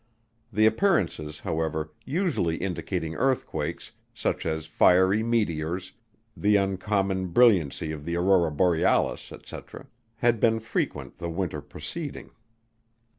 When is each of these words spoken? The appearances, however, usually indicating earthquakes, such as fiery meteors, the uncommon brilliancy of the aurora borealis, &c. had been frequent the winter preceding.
The 0.51 0.65
appearances, 0.65 1.41
however, 1.41 1.91
usually 2.05 2.55
indicating 2.57 3.13
earthquakes, 3.13 3.91
such 4.15 4.47
as 4.47 4.65
fiery 4.65 5.21
meteors, 5.21 5.91
the 6.35 6.55
uncommon 6.55 7.27
brilliancy 7.27 7.91
of 7.91 8.03
the 8.03 8.15
aurora 8.15 8.49
borealis, 8.49 9.31
&c. 9.45 9.57
had 10.15 10.39
been 10.39 10.59
frequent 10.59 11.19
the 11.19 11.29
winter 11.29 11.61
preceding. 11.61 12.31